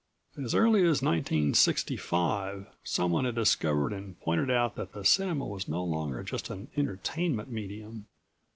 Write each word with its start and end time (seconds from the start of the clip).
As 0.35 0.55
early 0.55 0.79
as 0.81 1.03
1965 1.03 2.65
someone 2.83 3.25
had 3.25 3.35
discovered 3.35 3.93
and 3.93 4.19
pointed 4.21 4.49
out 4.49 4.73
that 4.73 4.93
the 4.93 5.05
cinema 5.05 5.45
was 5.45 5.67
no 5.67 5.83
longer 5.83 6.23
just 6.23 6.49
an 6.49 6.69
entertainment 6.75 7.51
medium. 7.51 8.07